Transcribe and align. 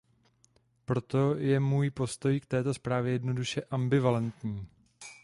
Proto 0.85 1.35
je 1.35 1.59
můj 1.59 1.89
postoj 1.89 2.39
k 2.39 2.45
této 2.45 2.73
zprávě 2.73 3.11
jednoduše 3.13 3.61
ambivalentní. 3.71 4.67